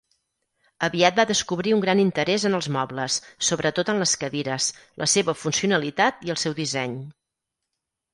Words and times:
Aviat 0.85 1.17
va 1.17 1.25
descobrir 1.31 1.73
un 1.75 1.81
gran 1.83 1.99
interès 2.03 2.45
en 2.49 2.57
els 2.59 2.69
mobles, 2.77 3.17
sobretot 3.49 3.91
en 3.93 4.01
les 4.05 4.13
cadires, 4.23 4.71
la 5.03 5.09
seva 5.13 5.37
funcionalitat 5.43 6.25
i 6.31 6.35
el 6.37 6.41
seu 6.45 6.57
disseny. 6.63 6.97